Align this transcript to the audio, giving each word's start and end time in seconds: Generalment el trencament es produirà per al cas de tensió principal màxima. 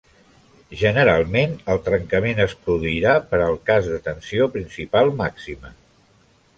Generalment 0.83 1.53
el 1.75 1.81
trencament 1.91 2.43
es 2.47 2.57
produirà 2.63 3.13
per 3.33 3.43
al 3.51 3.61
cas 3.71 3.93
de 3.93 4.03
tensió 4.11 4.51
principal 4.59 5.17
màxima. 5.25 5.77